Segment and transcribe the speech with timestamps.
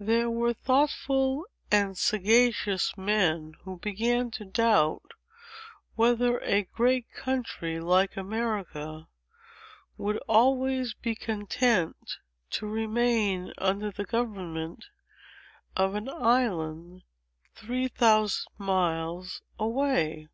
[0.00, 5.12] There were thoughtful and sagacious men, who began to doubt,
[5.94, 9.06] whether a great country like America,
[9.96, 12.16] would always be content
[12.50, 14.86] to remain under the government
[15.76, 17.02] of an island
[17.54, 20.24] three thousand miles away.